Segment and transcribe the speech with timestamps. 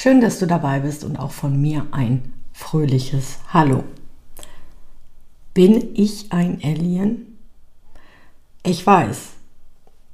[0.00, 3.82] Schön, dass du dabei bist und auch von mir ein fröhliches Hallo.
[5.54, 7.36] Bin ich ein Alien?
[8.62, 9.30] Ich weiß,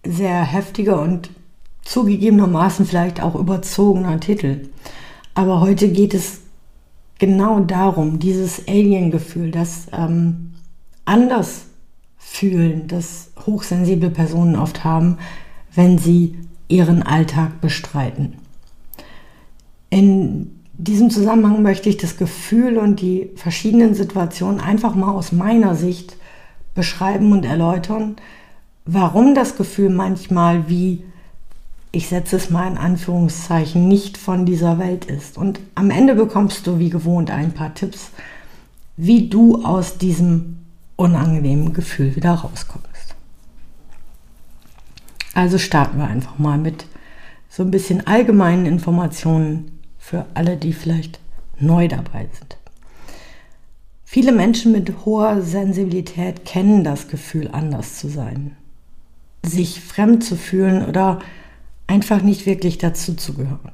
[0.02, 1.28] sehr heftiger und
[1.82, 4.70] zugegebenermaßen vielleicht auch überzogener Titel.
[5.34, 6.40] Aber heute geht es
[7.18, 10.54] genau darum, dieses Alien-Gefühl, das ähm,
[11.04, 11.66] anders
[12.16, 15.18] fühlen, das hochsensible Personen oft haben,
[15.74, 18.38] wenn sie ihren Alltag bestreiten.
[19.94, 25.76] In diesem Zusammenhang möchte ich das Gefühl und die verschiedenen Situationen einfach mal aus meiner
[25.76, 26.16] Sicht
[26.74, 28.16] beschreiben und erläutern,
[28.86, 31.04] warum das Gefühl manchmal wie,
[31.92, 35.38] ich setze es mal in Anführungszeichen, nicht von dieser Welt ist.
[35.38, 38.10] Und am Ende bekommst du wie gewohnt ein paar Tipps,
[38.96, 40.56] wie du aus diesem
[40.96, 43.14] unangenehmen Gefühl wieder rauskommst.
[45.34, 46.84] Also starten wir einfach mal mit
[47.48, 49.70] so ein bisschen allgemeinen Informationen
[50.04, 51.18] für alle, die vielleicht
[51.58, 52.58] neu dabei sind.
[54.04, 58.54] Viele Menschen mit hoher Sensibilität kennen das Gefühl, anders zu sein,
[59.42, 61.20] sich fremd zu fühlen oder
[61.86, 63.72] einfach nicht wirklich dazu zu gehören.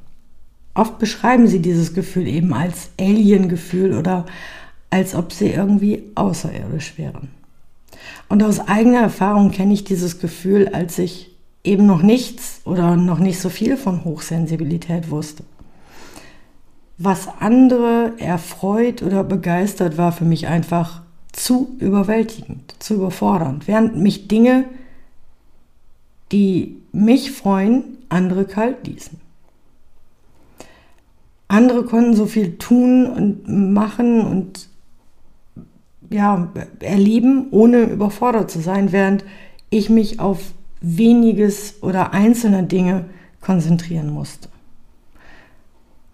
[0.73, 4.25] Oft beschreiben sie dieses Gefühl eben als Alien-Gefühl oder
[4.89, 7.27] als ob sie irgendwie außerirdisch wären.
[8.29, 13.19] Und aus eigener Erfahrung kenne ich dieses Gefühl, als ich eben noch nichts oder noch
[13.19, 15.43] nicht so viel von Hochsensibilität wusste.
[17.03, 23.67] Was andere erfreut oder begeistert, war für mich einfach zu überwältigend, zu überfordernd.
[23.67, 24.65] Während mich Dinge,
[26.31, 29.19] die mich freuen, andere kalt ließen.
[31.47, 34.69] Andere konnten so viel tun und machen und
[36.11, 36.51] ja,
[36.81, 39.25] erleben, ohne überfordert zu sein, während
[39.71, 40.51] ich mich auf
[40.81, 43.05] weniges oder einzelne Dinge
[43.39, 44.49] konzentrieren musste.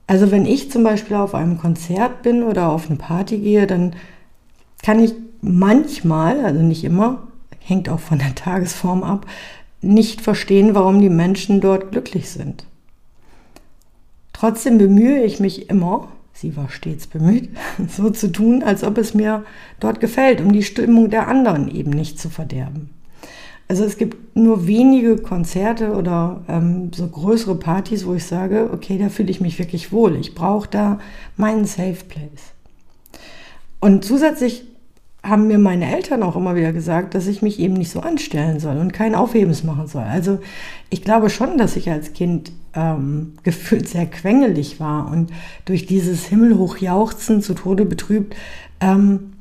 [0.08, 3.94] Also wenn ich zum Beispiel auf einem Konzert bin oder auf eine Party gehe, dann
[4.82, 7.28] kann ich manchmal, also nicht immer,
[7.60, 9.28] hängt auch von der Tagesform ab,
[9.82, 12.66] nicht verstehen, warum die Menschen dort glücklich sind.
[14.34, 17.50] Trotzdem bemühe ich mich immer, sie war stets bemüht,
[17.88, 19.44] so zu tun, als ob es mir
[19.80, 22.90] dort gefällt, um die Stimmung der anderen eben nicht zu verderben.
[23.70, 28.98] Also es gibt nur wenige Konzerte oder ähm, so größere Partys, wo ich sage, okay,
[28.98, 30.16] da fühle ich mich wirklich wohl.
[30.16, 31.00] Ich brauche da
[31.36, 32.54] meinen Safe Place.
[33.80, 34.64] Und zusätzlich
[35.24, 38.60] haben mir meine Eltern auch immer wieder gesagt, dass ich mich eben nicht so anstellen
[38.60, 40.04] soll und kein Aufhebens machen soll.
[40.04, 40.40] Also
[40.90, 45.32] ich glaube schon, dass ich als Kind ähm, gefühlt sehr quengelig war und
[45.66, 48.36] durch dieses Himmelhochjauchzen zu Tode betrübt
[48.80, 49.34] ähm,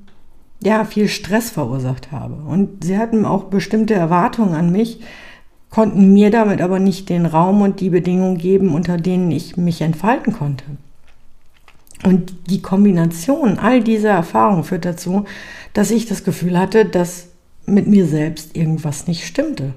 [0.62, 2.34] ja, viel Stress verursacht habe.
[2.34, 5.00] Und sie hatten auch bestimmte Erwartungen an mich,
[5.70, 9.80] konnten mir damit aber nicht den Raum und die Bedingungen geben, unter denen ich mich
[9.82, 10.64] entfalten konnte.
[12.04, 15.24] Und die Kombination all dieser Erfahrungen führt dazu,
[15.72, 17.28] dass ich das Gefühl hatte, dass
[17.66, 19.74] mit mir selbst irgendwas nicht stimmte.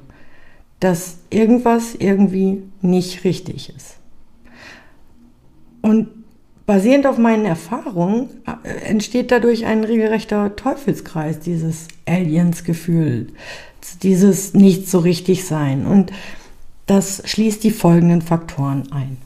[0.80, 3.98] Dass irgendwas irgendwie nicht richtig ist.
[5.82, 6.08] Und
[6.70, 13.30] Basierend auf meinen Erfahrungen äh, entsteht dadurch ein regelrechter Teufelskreis, dieses Aliens-Gefühl,
[14.04, 15.88] dieses nicht so richtig sein.
[15.88, 16.12] Und
[16.86, 19.18] das schließt die folgenden Faktoren ein.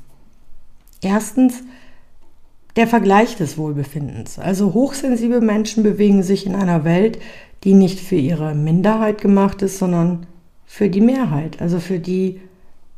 [1.01, 1.63] Erstens,
[2.77, 4.39] der Vergleich des Wohlbefindens.
[4.39, 7.19] Also hochsensible Menschen bewegen sich in einer Welt,
[7.65, 10.27] die nicht für ihre Minderheit gemacht ist, sondern
[10.65, 12.39] für die Mehrheit, also für die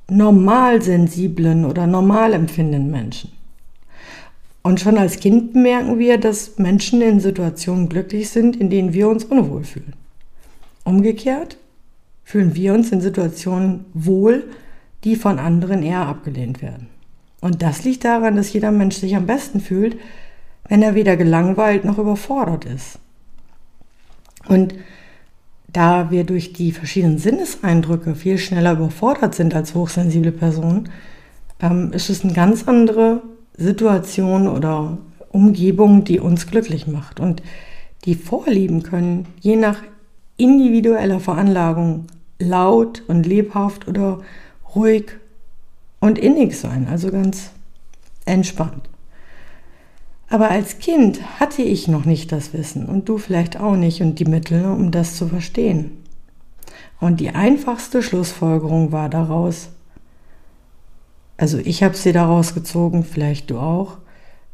[0.07, 3.31] normalsensiblen oder normal empfindenden Menschen.
[4.65, 9.09] Und schon als Kind merken wir, dass Menschen in Situationen glücklich sind, in denen wir
[9.09, 9.93] uns unwohl fühlen.
[10.83, 11.57] Umgekehrt
[12.23, 14.45] fühlen wir uns in Situationen wohl,
[15.03, 16.87] die von anderen eher abgelehnt werden.
[17.41, 19.97] Und das liegt daran, dass jeder Mensch sich am besten fühlt,
[20.67, 22.97] wenn er weder gelangweilt noch überfordert ist.
[24.47, 24.73] Und
[25.67, 30.89] da wir durch die verschiedenen Sinneseindrücke viel schneller überfordert sind als hochsensible Personen,
[31.61, 33.21] ähm, ist es eine ganz andere
[33.57, 34.97] Situation oder
[35.31, 37.19] Umgebung, die uns glücklich macht.
[37.19, 37.41] Und
[38.05, 39.79] die Vorlieben können je nach
[40.37, 42.07] individueller Veranlagung
[42.39, 44.19] laut und lebhaft oder
[44.75, 45.11] ruhig
[45.99, 47.51] und innig sein, also ganz
[48.25, 48.89] entspannt.
[50.27, 54.19] Aber als Kind hatte ich noch nicht das Wissen und du vielleicht auch nicht und
[54.19, 55.91] die Mittel, um das zu verstehen.
[56.99, 59.69] Und die einfachste Schlussfolgerung war daraus,
[61.37, 63.97] also ich habe sie daraus gezogen, vielleicht du auch,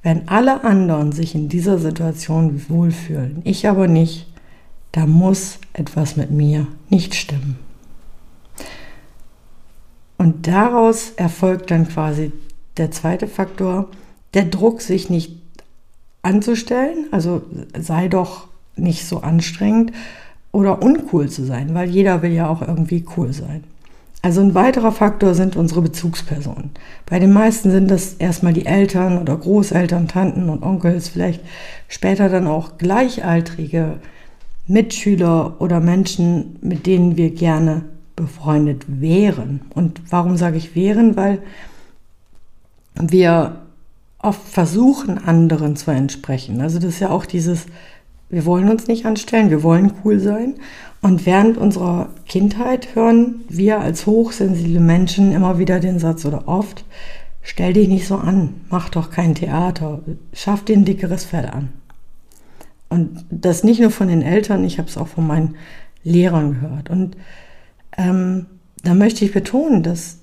[0.03, 4.27] wenn alle anderen sich in dieser Situation wohlfühlen, ich aber nicht,
[4.91, 7.59] da muss etwas mit mir nicht stimmen.
[10.17, 12.31] Und daraus erfolgt dann quasi
[12.77, 13.89] der zweite Faktor,
[14.33, 15.37] der Druck, sich nicht
[16.21, 17.43] anzustellen, also
[17.77, 19.91] sei doch nicht so anstrengend
[20.51, 23.63] oder uncool zu sein, weil jeder will ja auch irgendwie cool sein.
[24.23, 26.71] Also ein weiterer Faktor sind unsere Bezugspersonen.
[27.07, 31.41] Bei den meisten sind das erstmal die Eltern oder Großeltern, Tanten und Onkels, vielleicht
[31.87, 33.97] später dann auch gleichaltrige
[34.67, 37.85] Mitschüler oder Menschen, mit denen wir gerne
[38.15, 39.61] befreundet wären.
[39.73, 41.15] Und warum sage ich wären?
[41.15, 41.39] Weil
[42.93, 43.61] wir
[44.19, 46.61] oft versuchen, anderen zu entsprechen.
[46.61, 47.65] Also das ist ja auch dieses,
[48.29, 50.55] wir wollen uns nicht anstellen, wir wollen cool sein.
[51.01, 56.85] Und während unserer Kindheit hören wir als hochsensible Menschen immer wieder den Satz oder oft,
[57.41, 60.01] stell dich nicht so an, mach doch kein Theater,
[60.31, 61.69] schaff dir ein dickeres Fell an.
[62.89, 65.55] Und das nicht nur von den Eltern, ich habe es auch von meinen
[66.03, 66.89] Lehrern gehört.
[66.89, 67.17] Und
[67.97, 68.45] ähm,
[68.83, 70.19] da möchte ich betonen, dass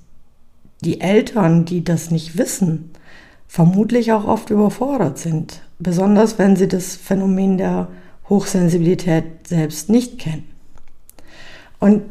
[0.83, 2.91] die Eltern, die das nicht wissen,
[3.49, 7.89] vermutlich auch oft überfordert sind, besonders wenn sie das Phänomen der
[8.29, 10.45] Hochsensibilität selbst nicht kennen.
[11.79, 12.03] Und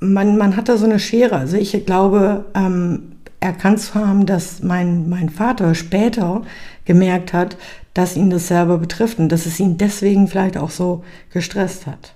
[0.00, 1.36] man, man hat da so eine Schere.
[1.36, 6.42] Also ich glaube, ähm, erkannt zu haben, dass mein, mein Vater später
[6.84, 7.56] gemerkt hat,
[7.94, 12.14] dass ihn das selber betrifft und dass es ihn deswegen vielleicht auch so gestresst hat.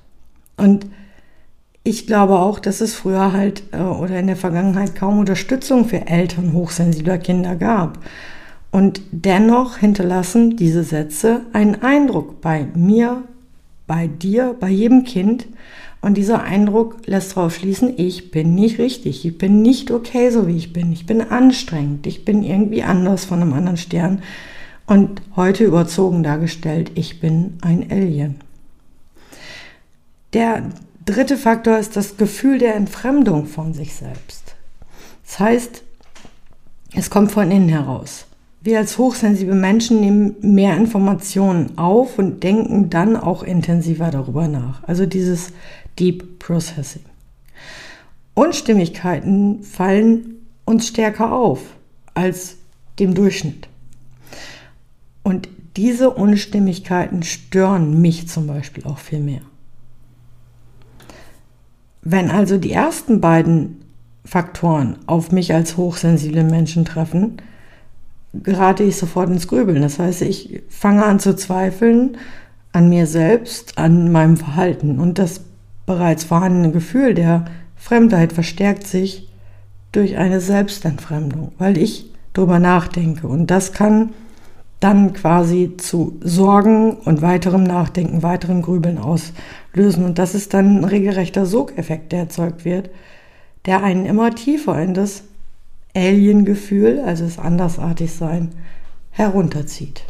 [0.56, 0.86] Und
[1.84, 6.06] ich glaube auch, dass es früher halt äh, oder in der Vergangenheit kaum Unterstützung für
[6.06, 7.98] Eltern hochsensibler Kinder gab.
[8.70, 13.24] Und dennoch hinterlassen diese Sätze einen Eindruck bei mir,
[13.86, 15.46] bei dir, bei jedem Kind.
[16.02, 20.48] Und dieser Eindruck lässt darauf schließen, ich bin nicht richtig, ich bin nicht okay, so
[20.48, 24.20] wie ich bin, ich bin anstrengend, ich bin irgendwie anders von einem anderen Stern.
[24.84, 28.40] Und heute überzogen dargestellt, ich bin ein Alien.
[30.32, 30.70] Der
[31.04, 34.56] dritte Faktor ist das Gefühl der Entfremdung von sich selbst.
[35.24, 35.84] Das heißt,
[36.94, 38.26] es kommt von innen heraus.
[38.64, 44.84] Wir als hochsensible Menschen nehmen mehr Informationen auf und denken dann auch intensiver darüber nach.
[44.84, 45.52] Also dieses
[45.98, 47.02] Deep Processing.
[48.34, 51.60] Unstimmigkeiten fallen uns stärker auf
[52.14, 52.56] als
[53.00, 53.68] dem Durchschnitt.
[55.24, 59.40] Und diese Unstimmigkeiten stören mich zum Beispiel auch viel mehr.
[62.02, 63.80] Wenn also die ersten beiden
[64.24, 67.38] Faktoren auf mich als hochsensible Menschen treffen,
[68.32, 69.82] gerate ich sofort ins Grübeln.
[69.82, 72.16] Das heißt, ich fange an zu zweifeln
[72.72, 74.98] an mir selbst, an meinem Verhalten.
[74.98, 75.42] Und das
[75.86, 77.44] bereits vorhandene Gefühl der
[77.76, 79.28] Fremdheit verstärkt sich
[79.92, 83.26] durch eine Selbstentfremdung, weil ich darüber nachdenke.
[83.26, 84.10] Und das kann
[84.80, 90.04] dann quasi zu Sorgen und weiterem Nachdenken, weiterem Grübeln auslösen.
[90.04, 92.90] Und das ist dann ein regelrechter Sogeffekt, der erzeugt wird,
[93.66, 95.24] der einen immer tiefer in das
[95.94, 98.50] Alien-Gefühl, also das Andersartigsein,
[99.10, 100.04] herunterzieht.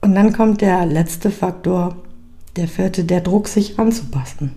[0.00, 1.96] Und dann kommt der letzte Faktor,
[2.56, 4.52] der vierte, der Druck, sich anzupassen.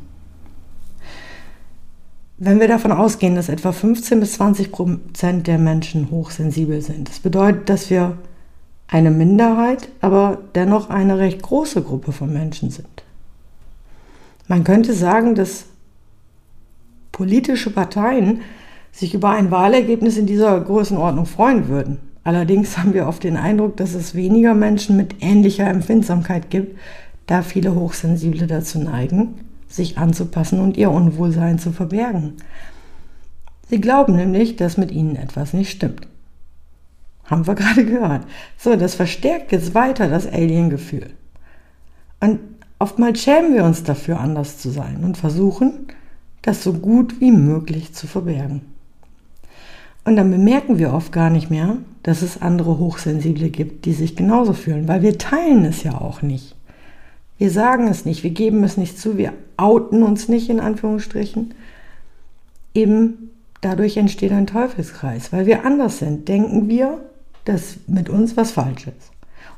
[2.37, 7.19] Wenn wir davon ausgehen, dass etwa 15 bis 20 Prozent der Menschen hochsensibel sind, das
[7.19, 8.17] bedeutet, dass wir
[8.87, 13.03] eine Minderheit, aber dennoch eine recht große Gruppe von Menschen sind.
[14.47, 15.65] Man könnte sagen, dass
[17.11, 18.41] politische Parteien
[18.91, 21.99] sich über ein Wahlergebnis in dieser Größenordnung freuen würden.
[22.23, 26.77] Allerdings haben wir oft den Eindruck, dass es weniger Menschen mit ähnlicher Empfindsamkeit gibt,
[27.25, 32.33] da viele Hochsensible dazu neigen, sich anzupassen und ihr Unwohlsein zu verbergen.
[33.69, 36.07] Sie glauben nämlich, dass mit ihnen etwas nicht stimmt.
[37.23, 38.25] Haben wir gerade gehört.
[38.57, 41.11] So, das verstärkt jetzt weiter das Alien-Gefühl.
[42.19, 42.39] Und
[42.77, 45.87] oftmals schämen wir uns dafür, anders zu sein und versuchen,
[46.41, 48.61] das so gut wie möglich zu verbergen.
[50.03, 54.15] Und dann bemerken wir oft gar nicht mehr, dass es andere Hochsensible gibt, die sich
[54.15, 56.55] genauso fühlen, weil wir teilen es ja auch nicht.
[57.37, 61.53] Wir sagen es nicht, wir geben es nicht zu, wir outen uns nicht in Anführungsstrichen.
[62.73, 63.31] Eben
[63.61, 65.31] dadurch entsteht ein Teufelskreis.
[65.31, 66.99] Weil wir anders sind, denken wir,
[67.45, 69.11] dass mit uns was falsch ist.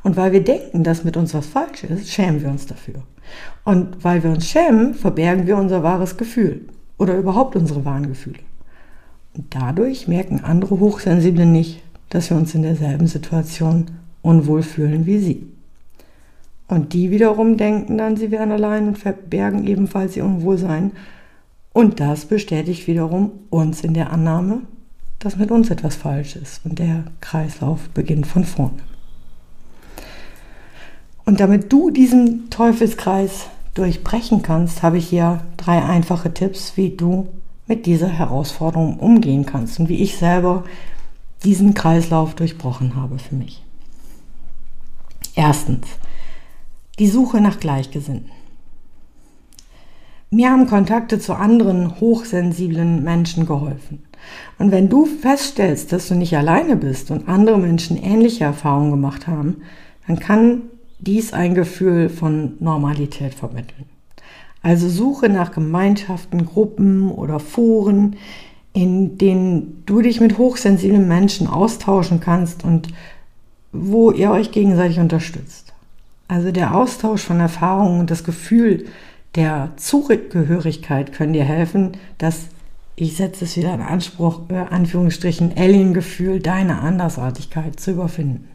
[0.04, 3.04] Und weil wir denken, dass mit uns was falsch ist, schämen wir uns dafür.
[3.64, 6.62] Und weil wir uns schämen, verbergen wir unser wahres Gefühl
[6.98, 8.40] oder überhaupt unsere wahren Gefühle.
[9.36, 13.88] Und dadurch merken andere Hochsensible nicht, dass wir uns in derselben Situation
[14.22, 15.48] unwohl fühlen wie sie.
[16.68, 20.92] Und die wiederum denken dann, sie wären allein und verbergen ebenfalls ihr Unwohlsein.
[21.74, 24.62] Und das bestätigt wiederum uns in der Annahme,
[25.20, 26.66] dass mit uns etwas falsch ist.
[26.66, 28.78] Und der Kreislauf beginnt von vorne.
[31.26, 37.28] Und damit du diesen Teufelskreis durchbrechen kannst, habe ich hier drei einfache Tipps, wie du
[37.68, 40.64] mit dieser Herausforderung umgehen kannst und wie ich selber
[41.44, 43.64] diesen Kreislauf durchbrochen habe für mich.
[45.36, 45.88] Erstens,
[47.00, 48.32] die Suche nach Gleichgesinnten.
[50.30, 54.04] Mir haben Kontakte zu anderen hochsensiblen Menschen geholfen.
[54.58, 59.28] Und wenn du feststellst, dass du nicht alleine bist und andere Menschen ähnliche Erfahrungen gemacht
[59.28, 59.62] haben,
[60.08, 60.64] dann kann
[61.04, 63.86] dies ein Gefühl von Normalität vermitteln.
[64.62, 68.16] Also suche nach Gemeinschaften, Gruppen oder Foren,
[68.72, 72.88] in denen du dich mit hochsensiblen Menschen austauschen kannst und
[73.72, 75.74] wo ihr euch gegenseitig unterstützt.
[76.28, 78.86] Also der Austausch von Erfahrungen und das Gefühl
[79.36, 82.48] der Zugehörigkeit können dir helfen, dass
[82.96, 88.48] ich setze es wieder in Anspruch, äh, Anführungsstrichen, Alien-Gefühl, deine Andersartigkeit zu überfinden.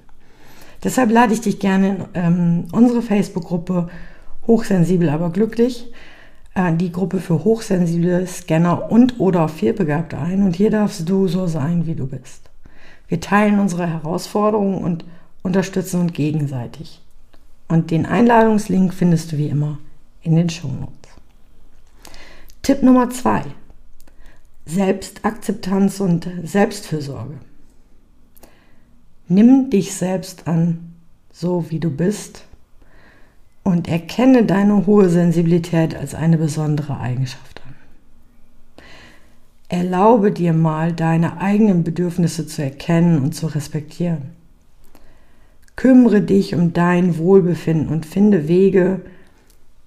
[0.84, 3.88] Deshalb lade ich dich gerne in ähm, unsere Facebook-Gruppe
[4.46, 5.92] Hochsensibel, aber glücklich,
[6.54, 10.42] äh, die Gruppe für hochsensible Scanner und oder Fehlbegabte ein.
[10.42, 12.50] Und hier darfst du so sein, wie du bist.
[13.08, 15.04] Wir teilen unsere Herausforderungen und
[15.42, 17.00] unterstützen uns gegenseitig.
[17.68, 19.78] Und den Einladungslink findest du wie immer
[20.22, 20.92] in den Shownotes.
[22.62, 23.44] Tipp Nummer zwei.
[24.66, 27.38] Selbstakzeptanz und Selbstfürsorge.
[29.30, 30.94] Nimm dich selbst an,
[31.30, 32.44] so wie du bist,
[33.62, 37.74] und erkenne deine hohe Sensibilität als eine besondere Eigenschaft an.
[39.68, 44.30] Erlaube dir mal, deine eigenen Bedürfnisse zu erkennen und zu respektieren.
[45.76, 49.02] Kümmere dich um dein Wohlbefinden und finde Wege,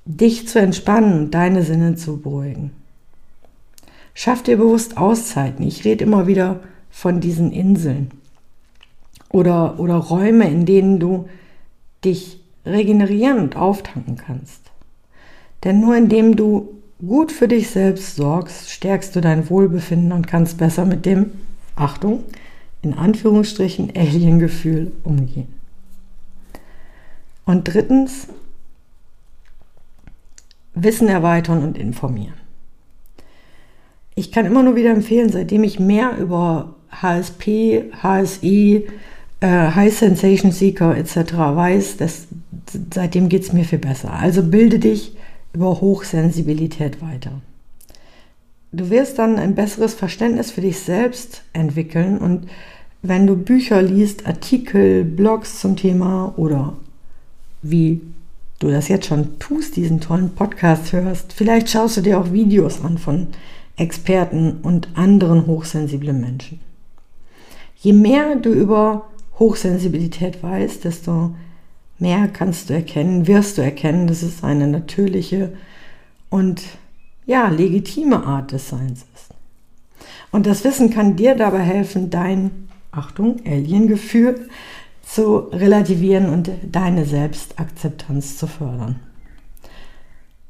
[0.06, 2.70] dich zu entspannen und deine Sinne zu beruhigen.
[4.14, 5.66] Schaff dir bewusst Auszeiten.
[5.66, 6.60] Ich rede immer wieder
[6.92, 8.12] von diesen Inseln
[9.32, 11.28] oder, oder Räume, in denen du
[12.04, 14.62] dich regenerieren und auftanken kannst.
[15.64, 16.70] Denn nur indem du
[17.06, 21.32] gut für dich selbst sorgst, stärkst du dein Wohlbefinden und kannst besser mit dem,
[21.76, 22.24] Achtung,
[22.82, 25.48] in Anführungsstrichen Alien-Gefühl umgehen.
[27.46, 28.28] Und drittens,
[30.74, 32.34] Wissen erweitern und informieren.
[34.16, 38.88] Ich kann immer nur wieder empfehlen, seitdem ich mehr über HSP, HSI,
[39.48, 41.34] High Sensation Seeker etc.
[41.34, 42.28] weiß, dass,
[42.94, 44.14] seitdem geht es mir viel besser.
[44.14, 45.16] Also bilde dich
[45.54, 47.42] über Hochsensibilität weiter.
[48.72, 52.48] Du wirst dann ein besseres Verständnis für dich selbst entwickeln und
[53.02, 56.78] wenn du Bücher liest, Artikel, Blogs zum Thema oder
[57.64, 58.02] wie
[58.60, 62.84] du das jetzt schon tust, diesen tollen Podcast hörst, vielleicht schaust du dir auch Videos
[62.84, 63.28] an von
[63.76, 66.60] Experten und anderen hochsensiblen Menschen.
[67.78, 69.10] Je mehr du über
[69.42, 71.36] Hochsensibilität weißt, desto
[71.98, 75.54] mehr kannst du erkennen, wirst du erkennen, dass es eine natürliche
[76.30, 76.62] und
[77.26, 79.34] ja, legitime Art des Seins ist.
[80.32, 84.48] Und das Wissen kann dir dabei helfen, dein, Achtung, Alien-Gefühl
[85.04, 89.00] zu relativieren und deine Selbstakzeptanz zu fördern.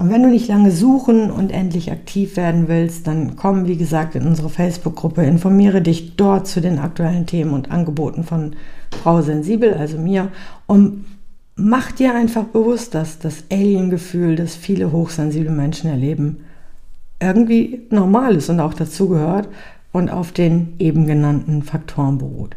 [0.01, 4.15] Und wenn du nicht lange suchen und endlich aktiv werden willst, dann komm, wie gesagt,
[4.15, 8.55] in unsere Facebook-Gruppe, informiere dich dort zu den aktuellen Themen und Angeboten von
[9.03, 10.29] Frau Sensibel, also mir,
[10.65, 11.05] und
[11.55, 16.45] mach dir einfach bewusst, dass das Alien-Gefühl, das viele hochsensible Menschen erleben,
[17.19, 19.49] irgendwie normal ist und auch dazugehört
[19.91, 22.55] und auf den eben genannten Faktoren beruht.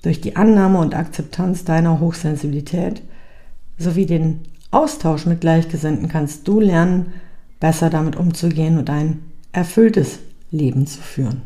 [0.00, 3.02] Durch die Annahme und Akzeptanz deiner Hochsensibilität
[3.76, 7.12] sowie den Austausch mit Gleichgesinnten kannst du lernen,
[7.60, 9.20] besser damit umzugehen und ein
[9.52, 10.18] erfülltes
[10.50, 11.42] Leben zu führen.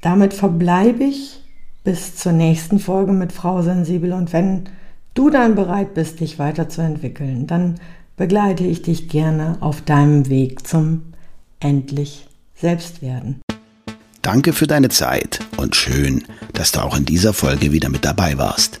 [0.00, 1.42] Damit verbleibe ich
[1.84, 4.68] bis zur nächsten Folge mit Frau Sensibel und wenn
[5.14, 7.76] du dann bereit bist, dich weiterzuentwickeln, dann
[8.16, 11.02] begleite ich dich gerne auf deinem Weg zum
[11.60, 13.40] endlich Selbstwerden.
[14.22, 18.38] Danke für deine Zeit und schön, dass du auch in dieser Folge wieder mit dabei
[18.38, 18.80] warst.